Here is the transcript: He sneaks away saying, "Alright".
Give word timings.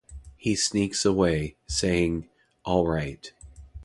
He 0.35 0.55
sneaks 0.55 1.05
away 1.05 1.57
saying, 1.67 2.27
"Alright". 2.65 3.33